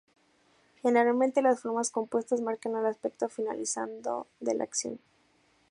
[0.81, 4.99] Generalmente las formas compuestas marcan el aspecto finalizado de la acción.